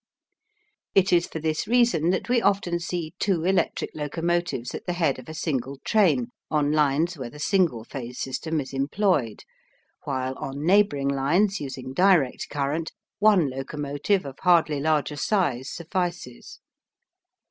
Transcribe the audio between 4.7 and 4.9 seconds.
at